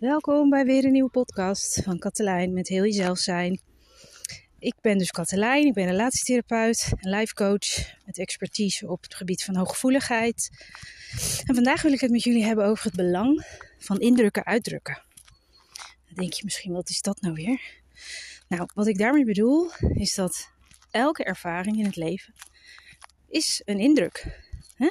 [0.00, 3.60] Welkom bij weer een nieuwe podcast van Katelijn met Heel Jezelf Zijn.
[4.58, 9.44] Ik ben dus Katelijn, ik ben relatietherapeut en life coach met expertise op het gebied
[9.44, 10.50] van hooggevoeligheid.
[11.44, 13.46] En vandaag wil ik het met jullie hebben over het belang
[13.78, 15.02] van indrukken uitdrukken.
[16.06, 17.60] Dan denk je misschien, wat is dat nou weer?
[18.48, 20.50] Nou, wat ik daarmee bedoel is dat
[20.90, 22.34] elke ervaring in het leven
[23.28, 24.26] is een indruk.
[24.74, 24.90] Hè?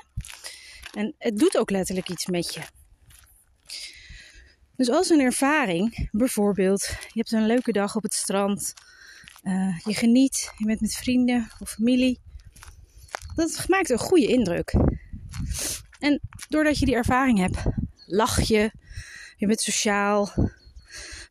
[0.94, 2.62] En het doet ook letterlijk iets met je.
[4.78, 8.74] Dus als een ervaring, bijvoorbeeld, je hebt een leuke dag op het strand,
[9.44, 12.20] uh, je geniet, je bent met vrienden of familie,
[13.36, 14.74] dat maakt een goede indruk.
[16.00, 17.58] En doordat je die ervaring hebt,
[18.06, 18.72] lach je,
[19.38, 20.32] je bent sociaal,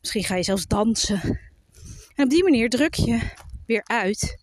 [0.01, 1.39] misschien ga je zelfs dansen.
[2.15, 3.19] En op die manier druk je
[3.65, 4.37] weer uit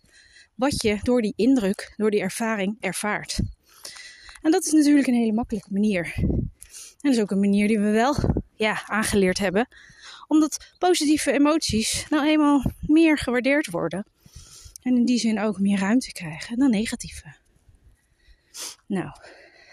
[0.55, 3.39] wat je door die indruk, door die ervaring ervaart.
[4.41, 6.13] En dat is natuurlijk een hele makkelijke manier.
[6.15, 9.67] En dat is ook een manier die we wel ja, aangeleerd hebben.
[10.27, 14.05] Omdat positieve emoties nou eenmaal meer gewaardeerd worden.
[14.81, 17.35] En in die zin ook meer ruimte krijgen dan negatieve.
[18.87, 19.09] Nou,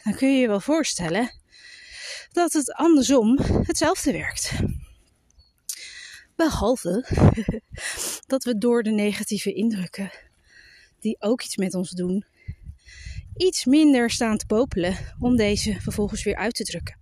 [0.05, 1.31] dan kun je je wel voorstellen
[2.33, 4.53] dat het andersom hetzelfde werkt.
[6.37, 7.07] Behalve
[8.27, 10.11] dat we door de negatieve indrukken,
[11.01, 12.25] die ook iets met ons doen,
[13.37, 17.02] iets minder staan te popelen om deze vervolgens weer uit te drukken.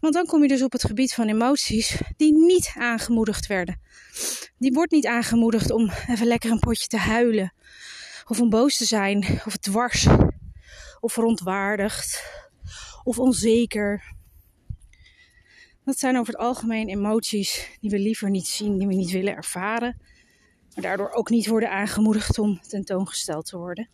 [0.00, 3.80] Want dan kom je dus op het gebied van emoties die niet aangemoedigd werden.
[4.58, 7.52] Die wordt niet aangemoedigd om even lekker een potje te huilen.
[8.26, 9.40] Of om boos te zijn.
[9.46, 10.06] Of dwars.
[11.00, 12.22] Of verontwaardigd.
[13.04, 14.16] Of onzeker.
[15.84, 19.36] Dat zijn over het algemeen emoties die we liever niet zien, die we niet willen
[19.36, 20.00] ervaren.
[20.74, 23.88] Maar daardoor ook niet worden aangemoedigd om tentoongesteld te worden.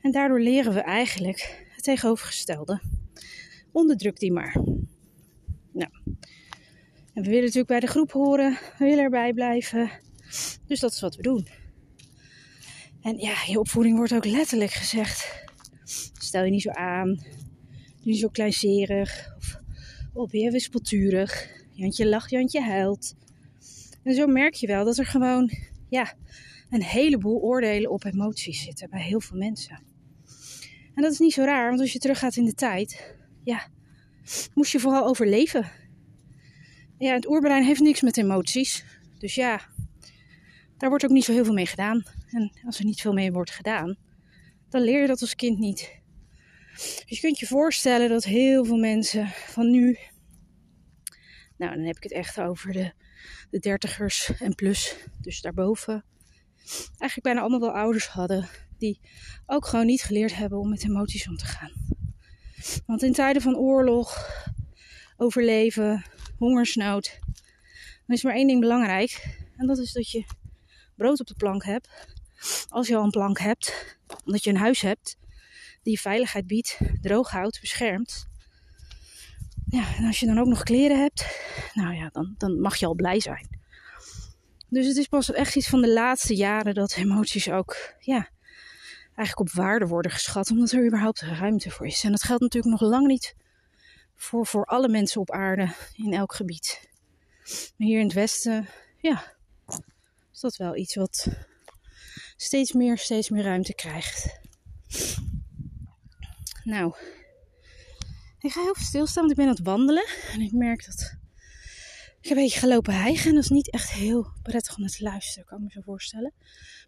[0.00, 2.80] En daardoor leren we eigenlijk het tegenovergestelde.
[3.74, 4.56] Onderdruk die maar.
[5.72, 5.90] Nou,
[7.12, 9.90] en we willen natuurlijk bij de groep horen, we willen erbij blijven.
[10.66, 11.48] Dus dat is wat we doen.
[13.00, 15.44] En ja, je opvoeding wordt ook letterlijk gezegd:
[16.12, 17.24] stel je niet zo aan,
[18.02, 19.34] niet zo kleinzerig
[20.12, 21.62] of je wispelturig.
[21.72, 23.14] Jantje lacht, Jantje huilt.
[24.02, 25.50] En zo merk je wel dat er gewoon
[25.88, 26.14] ja,
[26.70, 29.82] een heleboel oordelen op emoties zitten bij heel veel mensen.
[30.94, 33.68] En dat is niet zo raar, want als je teruggaat in de tijd, ja,
[34.54, 35.70] moest je vooral overleven.
[36.98, 38.84] Ja, het oerbrein heeft niks met emoties.
[39.18, 39.60] Dus ja,
[40.76, 42.02] daar wordt ook niet zo heel veel mee gedaan.
[42.30, 43.96] En als er niet veel mee wordt gedaan,
[44.68, 46.02] dan leer je dat als kind niet.
[46.74, 49.98] Dus je kunt je voorstellen dat heel veel mensen van nu,
[51.56, 52.92] nou dan heb ik het echt over de,
[53.50, 56.04] de dertigers en plus, dus daarboven,
[56.88, 58.48] eigenlijk bijna allemaal wel ouders hadden
[58.78, 59.00] die
[59.46, 61.72] ook gewoon niet geleerd hebben om met emoties om te gaan.
[62.86, 64.28] Want in tijden van oorlog,
[65.16, 66.04] overleven,
[66.38, 67.18] hongersnood,
[68.06, 69.38] dan is maar één ding belangrijk.
[69.56, 70.24] En dat is dat je
[70.96, 71.88] brood op de plank hebt.
[72.68, 75.16] Als je al een plank hebt, omdat je een huis hebt
[75.82, 78.26] die je veiligheid biedt, droog houdt, beschermt.
[79.66, 81.24] Ja, en als je dan ook nog kleren hebt,
[81.74, 83.62] nou ja, dan, dan mag je al blij zijn.
[84.68, 88.28] Dus het is pas echt iets van de laatste jaren dat emoties ook, ja,
[89.16, 92.04] eigenlijk op waarde worden geschat, omdat er überhaupt ruimte voor is.
[92.04, 93.34] En dat geldt natuurlijk nog lang niet
[94.14, 96.88] voor, voor alle mensen op aarde in elk gebied.
[97.76, 99.34] Maar hier in het Westen, ja,
[100.32, 101.28] is dat wel iets wat
[102.36, 104.40] steeds meer, steeds meer ruimte krijgt.
[106.64, 106.94] Nou,
[108.38, 110.06] ik ga heel veel stilstaan, want ik ben aan het wandelen.
[110.32, 111.16] En ik merk dat
[112.20, 113.28] ik een beetje gelopen hijgen.
[113.28, 115.80] En dat is niet echt heel prettig om naar te luisteren, kan ik me zo
[115.80, 116.32] voorstellen.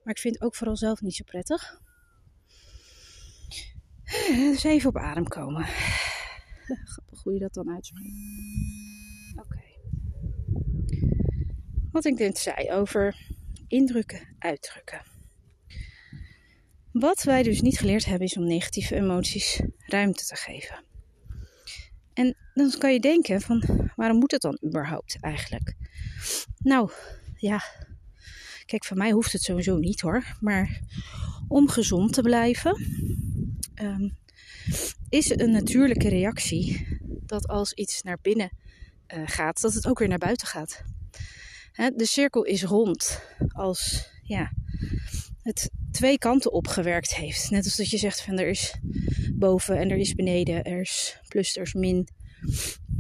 [0.05, 1.81] Maar ik vind het ook vooral zelf niet zo prettig.
[4.35, 5.65] Dus even op adem komen.
[6.65, 8.15] Grappig hoe je dat dan uitspreekt.
[9.37, 9.63] Oké.
[11.91, 13.17] Wat ik net zei over
[13.69, 15.03] indrukken, uitdrukken.
[16.93, 20.85] Wat wij dus niet geleerd hebben is om negatieve emoties ruimte te geven.
[22.13, 23.63] En dan kan je denken van
[23.97, 25.75] waarom moet het dan überhaupt eigenlijk?
[26.59, 26.91] Nou,
[27.37, 27.63] ja.
[28.65, 30.37] Kijk, voor mij hoeft het sowieso niet hoor.
[30.41, 30.81] Maar
[31.49, 32.77] om gezond te blijven,
[33.83, 34.17] um,
[35.09, 36.87] is een natuurlijke reactie
[37.27, 38.51] dat als iets naar binnen
[39.15, 40.85] uh, gaat, dat het ook weer naar buiten gaat.
[41.73, 44.53] Hè, de cirkel is rond als ja,
[45.43, 47.51] het twee kanten opgewerkt heeft.
[47.51, 48.75] Net als dat je zegt van er is
[49.33, 52.09] boven en er is beneden, er is plus, er is min.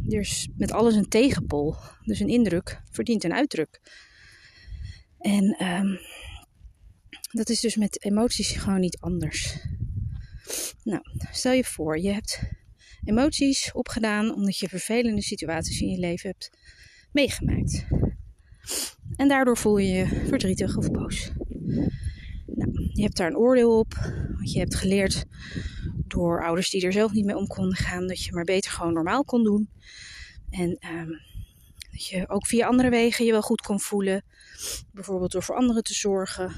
[0.09, 1.77] Er is met alles een tegenpol.
[2.05, 3.81] Dus een indruk verdient een uitdruk.
[5.19, 5.99] En um,
[7.33, 9.59] dat is dus met emoties gewoon niet anders.
[10.85, 12.41] Nou, stel je voor, je hebt
[13.05, 16.51] emoties opgedaan omdat je vervelende situaties in je leven hebt
[17.13, 17.87] meegemaakt.
[19.17, 21.31] En daardoor voel je je verdrietig of boos.
[22.47, 23.95] Nou, je hebt daar een oordeel op,
[24.35, 25.25] want je hebt geleerd
[26.07, 28.93] door ouders die er zelf niet mee om konden gaan, dat je maar beter gewoon
[28.93, 29.69] normaal kon doen.
[30.51, 31.21] En um,
[31.91, 34.25] dat je ook via andere wegen je wel goed kon voelen.
[34.93, 36.53] Bijvoorbeeld door voor anderen te zorgen.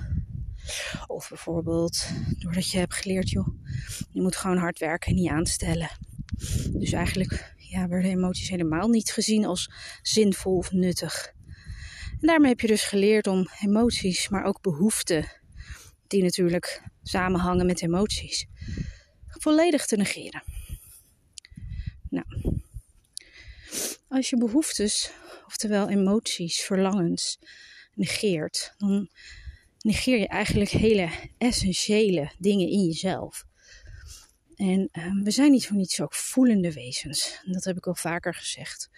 [1.07, 2.07] Of bijvoorbeeld
[2.39, 3.49] doordat je hebt geleerd, joh,
[4.11, 5.91] je moet gewoon hard werken en niet aanstellen.
[6.73, 9.71] Dus eigenlijk ja, werden emoties helemaal niet gezien als
[10.03, 11.33] zinvol of nuttig.
[12.21, 15.27] En daarmee heb je dus geleerd om emoties, maar ook behoeften,
[16.07, 18.47] die natuurlijk samenhangen met emoties,
[19.29, 20.43] volledig te negeren.
[22.11, 22.27] Nou,
[24.09, 25.11] als je behoeftes,
[25.47, 27.39] oftewel emoties, verlangens,
[27.95, 29.09] negeert, dan
[29.79, 33.47] negeer je eigenlijk hele essentiële dingen in jezelf.
[34.57, 37.41] En uh, we zijn niet voor niets ook voelende wezens.
[37.45, 38.91] dat heb ik al vaker gezegd.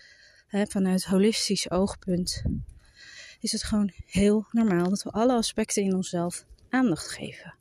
[0.50, 2.42] Vanuit holistisch oogpunt
[3.40, 7.54] is het gewoon heel normaal dat we alle aspecten in onszelf aandacht geven.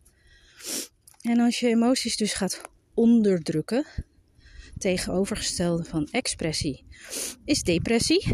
[1.22, 2.62] En als je emoties dus gaat
[2.94, 3.86] onderdrukken,
[4.78, 6.86] tegenovergestelde van expressie,
[7.46, 8.34] is depressie.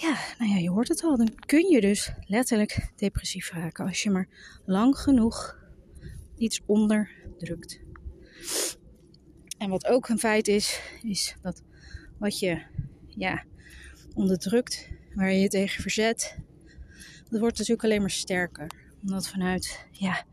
[0.00, 1.16] Ja, nou ja, je hoort het al.
[1.16, 4.28] Dan kun je dus letterlijk depressief raken als je maar
[4.64, 5.58] lang genoeg
[6.36, 7.80] iets onderdrukt.
[9.58, 11.62] En wat ook een feit is, is dat
[12.18, 12.62] wat je
[13.06, 13.44] ja,
[14.14, 16.38] onderdrukt, waar je je tegen verzet,
[17.30, 18.70] dat wordt natuurlijk alleen maar sterker.
[19.02, 20.24] Omdat vanuit ja,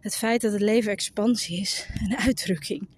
[0.00, 2.88] het feit dat het leven expansie is, een uitdrukking,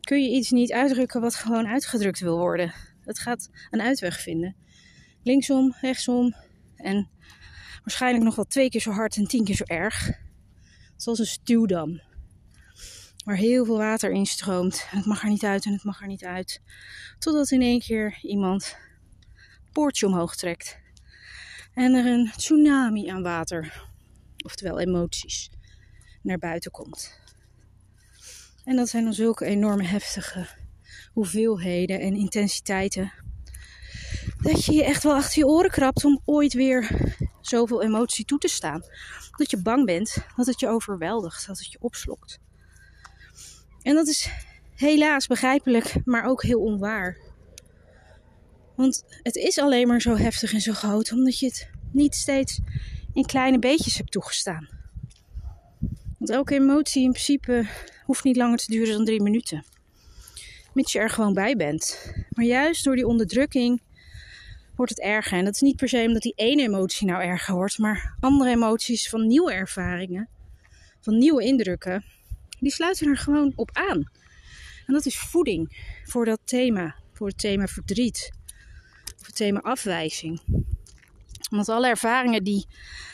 [0.00, 2.72] kun je iets niet uitdrukken wat gewoon uitgedrukt wil worden.
[3.00, 4.56] Het gaat een uitweg vinden.
[5.26, 6.34] Linksom, rechtsom
[6.76, 7.08] en
[7.82, 10.10] waarschijnlijk nog wel twee keer zo hard en tien keer zo erg.
[10.96, 12.00] Zoals een stuwdam.
[13.24, 14.90] Waar heel veel water instroomt.
[14.90, 16.62] Het mag er niet uit en het mag er niet uit.
[17.18, 18.76] Totdat in één keer iemand
[19.64, 20.78] een poortje omhoog trekt.
[21.74, 23.88] En er een tsunami aan water,
[24.44, 25.50] oftewel emoties,
[26.22, 27.20] naar buiten komt.
[28.64, 30.46] En dat zijn dan zulke enorme heftige
[31.12, 33.12] hoeveelheden en intensiteiten.
[34.42, 38.38] Dat je je echt wel achter je oren krabt om ooit weer zoveel emotie toe
[38.38, 38.82] te staan.
[39.36, 42.38] Dat je bang bent dat het je overweldigt, dat het je opslokt.
[43.82, 44.30] En dat is
[44.74, 47.16] helaas begrijpelijk, maar ook heel onwaar.
[48.76, 52.60] Want het is alleen maar zo heftig en zo groot omdat je het niet steeds
[53.12, 54.68] in kleine beetjes hebt toegestaan.
[56.18, 57.66] Want elke emotie in principe
[58.04, 59.64] hoeft niet langer te duren dan drie minuten.
[60.74, 62.12] Mits je er gewoon bij bent.
[62.30, 63.80] Maar juist door die onderdrukking
[64.76, 65.38] wordt het erger.
[65.38, 68.50] En dat is niet per se omdat die ene emotie nou erger wordt, maar andere
[68.50, 70.28] emoties van nieuwe ervaringen,
[71.00, 72.04] van nieuwe indrukken,
[72.60, 74.10] die sluiten er gewoon op aan.
[74.86, 78.30] En dat is voeding voor dat thema, voor het thema verdriet,
[79.16, 80.40] voor het thema afwijzing.
[81.50, 82.66] Omdat alle ervaringen die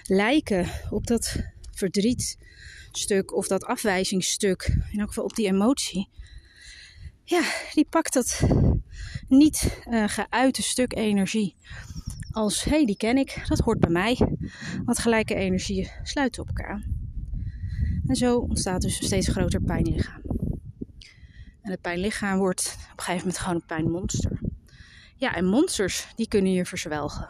[0.03, 1.37] lijken op dat
[1.73, 6.09] verdrietstuk of dat afwijzingsstuk, in elk geval op die emotie,
[7.25, 7.43] ja,
[7.75, 8.43] die pakt dat
[9.29, 11.57] niet uh, geuite stuk energie
[12.33, 14.39] als hé, hey, die ken ik, dat hoort bij mij.
[14.85, 17.01] Want gelijke energieën sluiten op elkaar aan.
[18.07, 20.23] En zo ontstaat dus een steeds groter pijnlichaam.
[21.63, 24.41] En het pijnlichaam wordt op een gegeven moment gewoon een pijnmonster.
[25.17, 27.29] Ja, en monsters die kunnen je verzwelgen.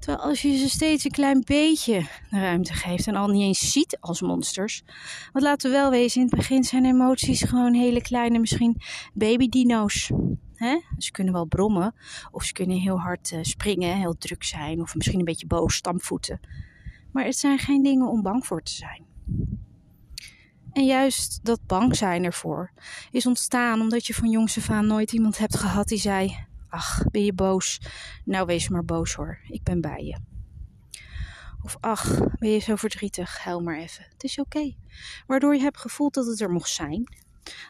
[0.00, 3.98] Terwijl als je ze steeds een klein beetje ruimte geeft en al niet eens ziet
[4.00, 4.82] als monsters.
[5.32, 8.80] Want laten we wel wezen, in het begin zijn emoties gewoon hele kleine, misschien
[9.14, 10.10] babydino's.
[10.54, 10.80] Hè?
[10.98, 11.94] Ze kunnen wel brommen
[12.30, 15.74] of ze kunnen heel hard uh, springen, heel druk zijn of misschien een beetje boos,
[15.74, 16.40] stampvoeten.
[17.12, 19.04] Maar het zijn geen dingen om bang voor te zijn.
[20.72, 22.72] En juist dat bang zijn ervoor
[23.10, 26.36] is ontstaan omdat je van jongs af aan nooit iemand hebt gehad die zei:
[26.70, 27.80] Ach, ben je boos?
[28.24, 30.18] Nou, wees maar boos hoor, ik ben bij je.
[31.62, 33.38] Of ach, ben je zo verdrietig?
[33.38, 34.06] Huil maar even.
[34.12, 34.74] Het is oké.
[35.26, 37.16] Waardoor je hebt gevoeld dat het er mocht zijn.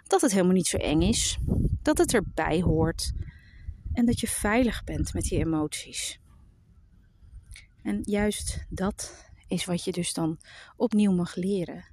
[0.07, 1.39] Dat het helemaal niet zo eng is.
[1.83, 3.13] Dat het erbij hoort.
[3.93, 6.21] En dat je veilig bent met die emoties.
[7.83, 10.39] En juist dat is wat je dus dan
[10.77, 11.85] opnieuw mag leren.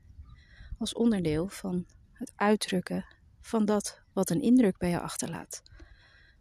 [0.78, 3.06] Als onderdeel van het uitdrukken
[3.42, 5.64] van dat wat een indruk bij je achterlaat.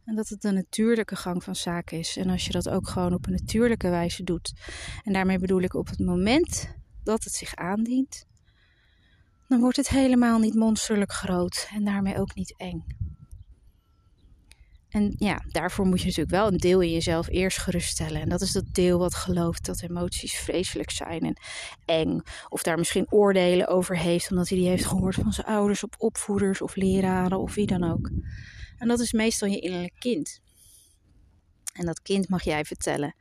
[0.07, 2.17] En dat het een natuurlijke gang van zaken is.
[2.17, 4.53] En als je dat ook gewoon op een natuurlijke wijze doet.
[5.05, 8.27] En daarmee bedoel ik op het moment dat het zich aandient.
[9.49, 12.85] Dan wordt het helemaal niet monsterlijk groot en daarmee ook niet eng.
[14.89, 18.21] En ja, daarvoor moet je natuurlijk wel een deel in jezelf eerst geruststellen.
[18.21, 21.37] En dat is dat deel wat gelooft dat emoties vreselijk zijn en
[21.85, 22.21] eng.
[22.49, 25.91] Of daar misschien oordelen over heeft, omdat hij die heeft gehoord van zijn ouders, of
[25.99, 28.11] opvoeders of leraren of wie dan ook.
[28.79, 30.41] En dat is meestal je innerlijk kind.
[31.73, 33.15] En dat kind mag jij vertellen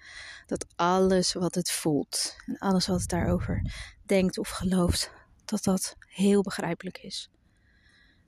[0.45, 3.71] dat alles wat het voelt en alles wat het daarover
[4.05, 5.11] denkt of gelooft,
[5.45, 7.29] dat dat heel begrijpelijk is.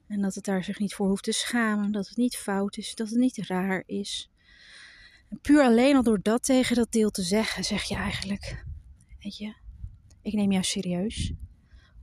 [0.07, 2.95] En dat het daar zich niet voor hoeft te schamen, dat het niet fout is,
[2.95, 4.29] dat het niet raar is.
[5.29, 8.65] En puur alleen al door dat tegen dat deel te zeggen, zeg je eigenlijk:
[9.19, 9.55] Weet je,
[10.21, 11.33] ik neem jou serieus.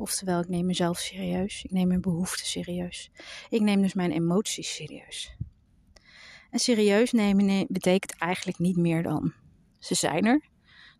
[0.04, 1.64] Oftewel, ik neem mezelf serieus.
[1.64, 3.10] Ik neem mijn behoeften serieus.
[3.48, 5.36] Ik neem dus mijn emoties serieus.
[6.50, 9.32] En serieus nemen betekent eigenlijk niet meer dan
[9.78, 10.48] ze zijn er.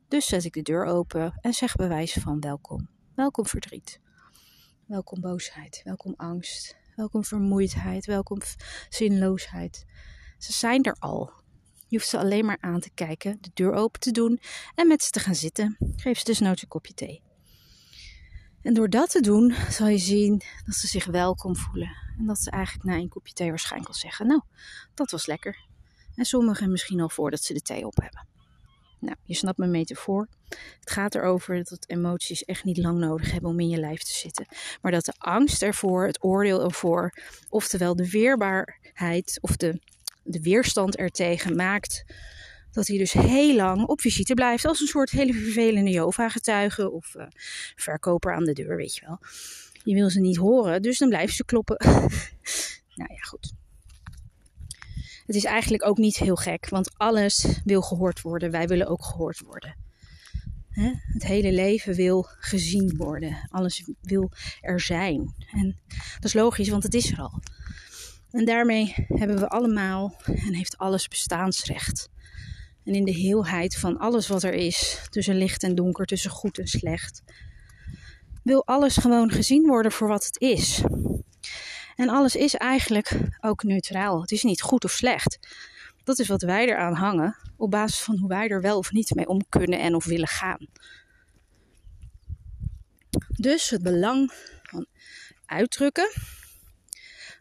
[0.08, 2.88] Dus zet ik de deur open en zeg bewijs van welkom.
[3.14, 4.00] Welkom verdriet.
[4.86, 5.80] Welkom boosheid.
[5.84, 6.76] Welkom angst.
[6.96, 8.06] Welkom vermoeidheid.
[8.06, 8.38] Welkom
[8.88, 9.84] zinloosheid.
[10.38, 11.32] Ze zijn er al.
[11.88, 14.40] Je hoeft ze alleen maar aan te kijken, de deur open te doen
[14.74, 15.76] en met ze te gaan zitten.
[15.96, 17.22] Geef ze dus nooit een kopje thee.
[18.64, 21.96] En door dat te doen, zal je zien dat ze zich welkom voelen.
[22.18, 24.40] En dat ze eigenlijk na een kopje thee waarschijnlijk al zeggen: Nou,
[24.94, 25.66] dat was lekker.
[26.14, 28.26] En sommigen misschien al voordat ze de thee op hebben.
[28.98, 30.28] Nou, je snapt mijn metafoor.
[30.80, 34.12] Het gaat erover dat emoties echt niet lang nodig hebben om in je lijf te
[34.12, 34.46] zitten.
[34.82, 37.12] Maar dat de angst ervoor, het oordeel ervoor,
[37.48, 39.80] oftewel de weerbaarheid of de,
[40.22, 42.04] de weerstand ertegen maakt
[42.74, 44.64] dat hij dus heel lang op visite blijft.
[44.64, 47.24] Als een soort hele vervelende Jova-getuige of uh,
[47.76, 49.18] verkoper aan de deur, weet je wel.
[49.84, 51.76] Je wil ze niet horen, dus dan blijven ze kloppen.
[53.00, 53.52] nou ja, goed.
[55.26, 58.50] Het is eigenlijk ook niet heel gek, want alles wil gehoord worden.
[58.50, 59.76] Wij willen ook gehoord worden.
[61.12, 63.48] Het hele leven wil gezien worden.
[63.50, 65.34] Alles wil er zijn.
[65.50, 65.76] En
[66.14, 67.40] dat is logisch, want het is er al.
[68.30, 72.08] En daarmee hebben we allemaal en heeft alles bestaansrecht.
[72.84, 76.58] En in de heelheid van alles wat er is, tussen licht en donker, tussen goed
[76.58, 77.22] en slecht,
[78.42, 80.82] wil alles gewoon gezien worden voor wat het is.
[81.96, 83.10] En alles is eigenlijk
[83.40, 84.20] ook neutraal.
[84.20, 85.38] Het is niet goed of slecht.
[86.04, 89.14] Dat is wat wij eraan hangen op basis van hoe wij er wel of niet
[89.14, 90.66] mee om kunnen en of willen gaan.
[93.28, 94.86] Dus het belang van
[95.46, 96.10] uitdrukken,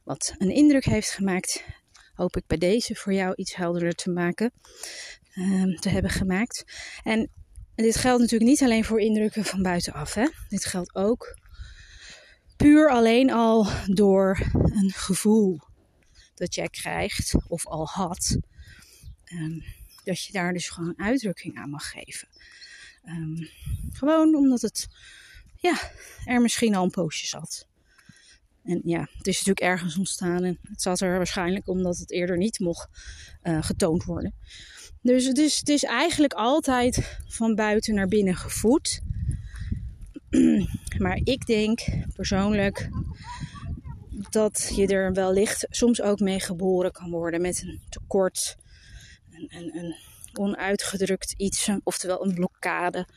[0.03, 1.63] wat een indruk heeft gemaakt,
[2.13, 4.51] hoop ik bij deze voor jou iets helderder te maken,
[5.33, 6.63] ehm, te hebben gemaakt.
[7.03, 7.29] En
[7.75, 10.13] dit geldt natuurlijk niet alleen voor indrukken van buitenaf.
[10.13, 10.27] Hè?
[10.49, 11.37] Dit geldt ook
[12.57, 15.59] puur alleen al door een gevoel
[16.35, 18.37] dat jij krijgt of al had.
[19.23, 19.59] Ehm,
[20.03, 22.27] dat je daar dus gewoon uitdrukking aan mag geven.
[23.03, 23.45] Ehm,
[23.91, 24.87] gewoon omdat het
[25.55, 25.91] ja,
[26.25, 27.67] er misschien al een poosje zat.
[28.63, 32.37] En ja, het is natuurlijk ergens ontstaan en het zat er waarschijnlijk omdat het eerder
[32.37, 32.87] niet mocht
[33.43, 34.33] uh, getoond worden.
[35.01, 39.01] Dus het is, het is eigenlijk altijd van buiten naar binnen gevoed.
[40.97, 41.79] Maar ik denk
[42.13, 42.89] persoonlijk
[44.29, 48.55] dat je er wellicht soms ook mee geboren kan worden met een tekort,
[49.31, 49.95] een, een, een
[50.33, 53.07] onuitgedrukt iets, oftewel een blokkade.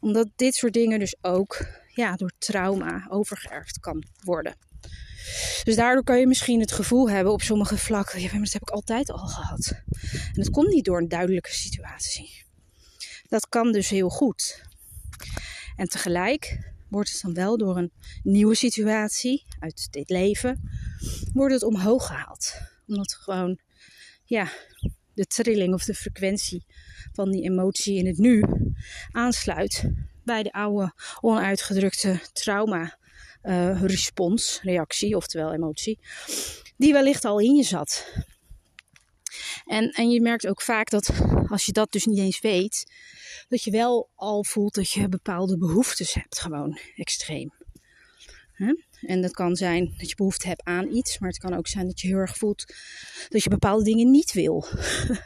[0.00, 4.54] Omdat dit soort dingen dus ook ja, door trauma overgeërfd kan worden.
[5.64, 8.70] Dus daardoor kan je misschien het gevoel hebben op sommige vlakken, ja, dat heb ik
[8.70, 9.82] altijd al gehad.
[10.12, 12.44] En dat komt niet door een duidelijke situatie.
[13.28, 14.64] Dat kan dus heel goed.
[15.76, 20.70] En tegelijk wordt het dan wel door een nieuwe situatie uit dit leven,
[21.32, 22.52] wordt het omhoog gehaald.
[22.86, 23.58] Omdat gewoon,
[24.24, 24.52] ja,
[25.14, 26.66] de trilling of de frequentie
[27.12, 28.44] van die emotie in het nu
[29.10, 29.90] aansluit
[30.24, 32.98] bij de oude onuitgedrukte trauma
[33.42, 35.98] uh, respons, reactie, oftewel emotie,
[36.76, 38.06] die wellicht al in je zat.
[39.64, 41.10] En, en je merkt ook vaak dat
[41.46, 42.84] als je dat dus niet eens weet,
[43.48, 47.52] dat je wel al voelt dat je bepaalde behoeftes hebt, gewoon extreem.
[49.00, 51.86] En dat kan zijn dat je behoefte hebt aan iets, maar het kan ook zijn
[51.86, 52.74] dat je heel erg voelt
[53.28, 54.66] dat je bepaalde dingen niet wil.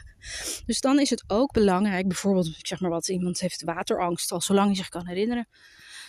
[0.65, 4.41] dus dan is het ook belangrijk, bijvoorbeeld, ik zeg maar wat, iemand heeft waterangst al
[4.41, 5.47] zolang je zich kan herinneren.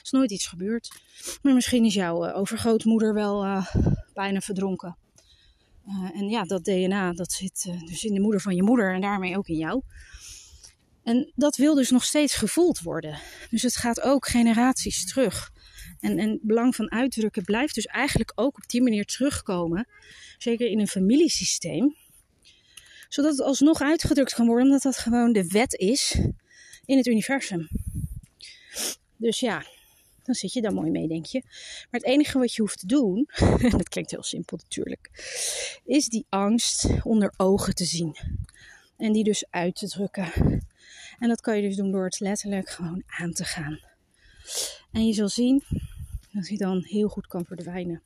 [0.02, 1.00] Is nooit iets gebeurd.
[1.42, 3.74] Maar misschien is jouw uh, overgrootmoeder wel uh,
[4.14, 4.96] bijna verdronken.
[5.88, 9.00] Uh, en ja, dat DNA dat zit dus in de moeder van je moeder en
[9.00, 9.82] daarmee ook in jou.
[11.08, 13.18] En dat wil dus nog steeds gevoeld worden.
[13.50, 15.50] Dus het gaat ook generaties terug.
[16.00, 19.88] En, en het belang van uitdrukken blijft dus eigenlijk ook op die manier terugkomen.
[20.38, 21.96] Zeker in een familiesysteem.
[23.08, 26.18] Zodat het alsnog uitgedrukt kan worden, omdat dat gewoon de wet is
[26.84, 27.68] in het universum.
[29.16, 29.64] Dus ja,
[30.28, 31.42] dan zit je daar mooi mee, denk je.
[31.90, 35.10] Maar het enige wat je hoeft te doen, en dat klinkt heel simpel natuurlijk,
[35.84, 38.16] is die angst onder ogen te zien.
[38.96, 40.32] En die dus uit te drukken.
[41.18, 43.80] En dat kan je dus doen door het letterlijk gewoon aan te gaan.
[44.92, 45.64] En je zal zien
[46.32, 48.02] dat hij dan heel goed kan verdwijnen.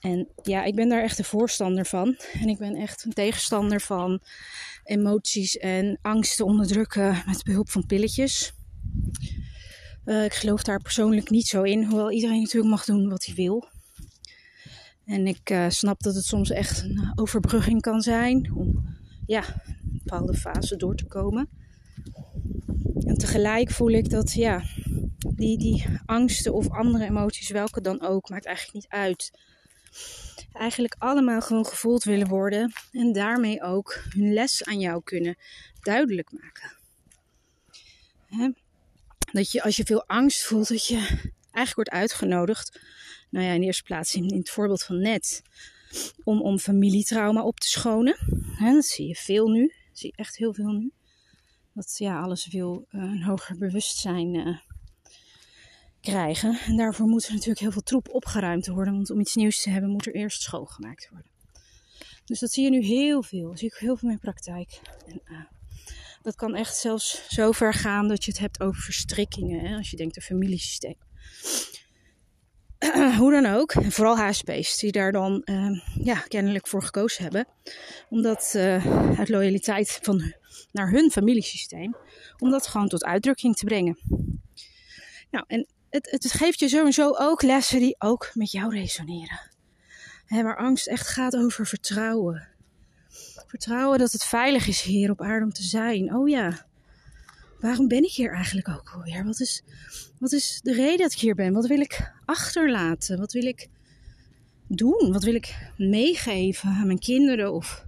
[0.00, 2.16] En ja, ik ben daar echt een voorstander van.
[2.32, 4.20] En ik ben echt een tegenstander van
[4.84, 8.52] emoties en angsten onderdrukken met behulp van pilletjes.
[10.06, 13.34] Uh, ik geloof daar persoonlijk niet zo in, hoewel iedereen natuurlijk mag doen wat hij
[13.34, 13.68] wil.
[15.04, 18.96] En ik uh, snap dat het soms echt een overbrugging kan zijn om
[19.26, 21.48] ja, een bepaalde fase door te komen.
[23.06, 24.62] En tegelijk voel ik dat ja,
[25.18, 29.30] die, die angsten of andere emoties, welke dan ook, maakt eigenlijk niet uit.
[30.52, 35.36] Eigenlijk allemaal gewoon gevoeld willen worden en daarmee ook hun les aan jou kunnen
[35.80, 36.72] duidelijk maken.
[39.34, 40.96] Dat je als je veel angst voelt, dat je
[41.50, 42.80] eigenlijk wordt uitgenodigd.
[43.30, 45.42] Nou ja, in eerste plaats in, het voorbeeld van net.
[46.24, 48.16] Om, om familietrauma op te schonen.
[48.58, 49.66] dat zie je veel nu.
[49.66, 50.92] Dat zie je echt heel veel nu.
[51.72, 54.58] Dat ja, alles wil uh, een hoger bewustzijn uh,
[56.00, 56.58] krijgen.
[56.58, 58.94] En daarvoor moet er natuurlijk heel veel troep opgeruimd worden.
[58.94, 61.30] Want om iets nieuws te hebben, moet er eerst schoongemaakt worden.
[62.24, 63.56] Dus dat zie je nu heel veel.
[63.56, 64.80] Zie ik heel veel in praktijk.
[65.06, 65.38] En, uh,
[66.24, 69.60] dat kan echt zelfs zo ver gaan dat je het hebt over verstrikkingen.
[69.60, 69.76] Hè?
[69.76, 70.96] Als je denkt een familiesysteem.
[73.18, 77.46] Hoe dan ook, vooral HSP's die daar dan uh, ja, kennelijk voor gekozen hebben.
[78.08, 80.34] Omdat uh, uit loyaliteit van,
[80.72, 81.96] naar hun familiesysteem,
[82.38, 83.98] om dat gewoon tot uitdrukking te brengen.
[85.30, 89.50] Nou, en het, het, geeft je sowieso ook lessen die ook met jou resoneren.
[90.28, 92.53] Waar angst echt gaat over vertrouwen.
[93.54, 96.14] Vertrouwen dat het veilig is hier op aarde om te zijn.
[96.14, 96.66] Oh ja,
[97.60, 99.24] waarom ben ik hier eigenlijk ook alweer?
[99.24, 99.62] Wat is,
[100.18, 101.52] wat is de reden dat ik hier ben?
[101.52, 103.18] Wat wil ik achterlaten?
[103.18, 103.68] Wat wil ik
[104.66, 105.12] doen?
[105.12, 107.84] Wat wil ik meegeven aan mijn kinderen of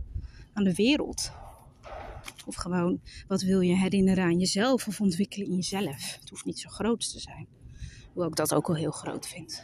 [0.52, 1.30] aan de wereld?
[2.44, 6.16] Of gewoon, wat wil je herinneren aan jezelf of ontwikkelen in jezelf?
[6.20, 7.46] Het hoeft niet zo groot te zijn.
[8.12, 9.62] Hoewel ik dat ook al heel groot vind.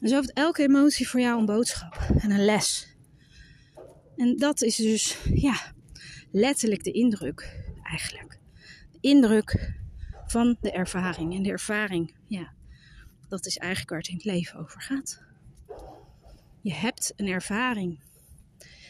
[0.00, 2.91] Dus heeft elke emotie voor jou een boodschap en een les.
[4.22, 5.72] En dat is dus, ja,
[6.30, 8.38] letterlijk de indruk eigenlijk.
[8.92, 9.74] De indruk
[10.26, 11.34] van de ervaring.
[11.34, 12.52] En de ervaring, ja,
[13.28, 15.22] dat is eigenlijk waar het in het leven over gaat.
[16.60, 18.00] Je hebt een ervaring.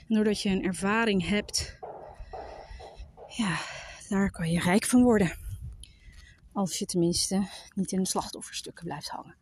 [0.09, 1.79] En doordat je een ervaring hebt,
[3.37, 3.61] ja,
[4.09, 5.37] daar kan je rijk van worden.
[6.53, 9.37] Als je tenminste niet in de slachtofferstukken blijft hangen.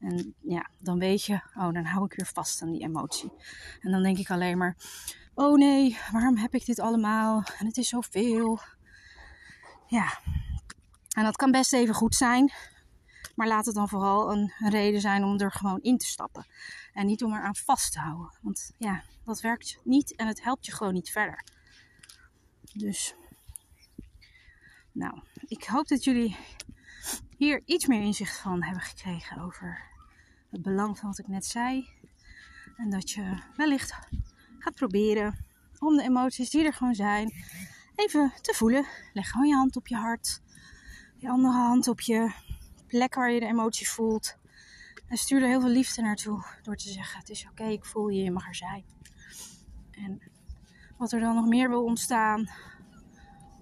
[0.00, 3.32] En ja, dan weet je, oh, dan hou ik weer vast aan die emotie.
[3.80, 4.76] En dan denk ik alleen maar,
[5.34, 7.44] oh nee, waarom heb ik dit allemaal?
[7.58, 8.60] En het is zoveel.
[9.86, 10.18] Ja,
[11.16, 12.52] en dat kan best even goed zijn.
[13.34, 16.46] Maar laat het dan vooral een, reden zijn om er gewoon in te stappen.
[16.92, 18.32] En niet om er aan vast te houden.
[18.40, 21.44] Want ja, dat werkt niet en het helpt je gewoon niet verder.
[22.72, 23.14] Dus,
[24.92, 26.36] nou, ik hoop dat jullie
[27.36, 29.89] hier iets meer inzicht van hebben gekregen over
[30.50, 31.88] het belang van wat ik net zei.
[32.76, 33.94] En dat je wellicht
[34.58, 35.44] gaat proberen
[35.78, 37.32] om de emoties die er gewoon zijn
[37.94, 38.86] even te voelen.
[39.12, 40.40] Leg gewoon je hand op je hart,
[41.16, 42.32] je andere hand op je
[42.86, 44.38] plek waar je de emotie voelt.
[45.06, 48.08] En stuur er heel veel liefde naartoe door te zeggen: Het is oké, ik voel
[48.08, 48.84] je, je mag er zijn.
[49.90, 50.20] En
[50.96, 52.48] wat er dan nog meer wil ontstaan,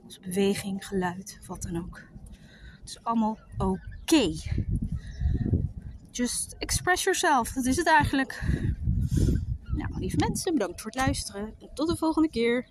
[0.05, 2.03] als beweging, geluid, wat dan ook.
[2.81, 4.35] Het is allemaal oké.
[6.19, 8.43] Just express yourself, dat is het eigenlijk.
[9.63, 11.55] Nou, lieve mensen, bedankt voor het luisteren.
[11.61, 12.69] En tot de volgende keer.